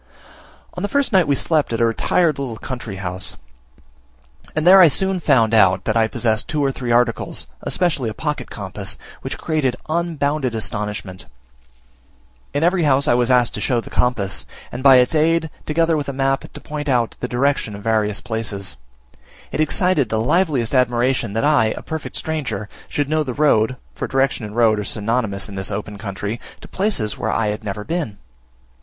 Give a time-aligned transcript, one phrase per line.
[0.73, 3.37] On the first night we slept at a retired little country house;
[4.55, 8.13] and there I soon found out that I possessed two or three articles, especially a
[8.15, 11.27] pocket compass, which created unbounded astonishment.
[12.51, 15.95] In every house I was asked to show the compass, and by its aid, together
[15.95, 18.77] with a map, to point out the direction of various places.
[19.51, 24.07] It excited the liveliest admiration that I, a perfect stranger, should know the road (for
[24.07, 27.83] direction and road are synonymous in this open country) to places where I had never
[27.83, 28.17] been.